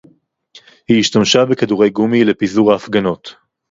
היא 0.87 0.99
השתמשה 0.99 1.45
בכדורי 1.45 1.89
גומי 1.89 2.25
לפיזור 2.25 2.71
ההפגנות 2.71 3.35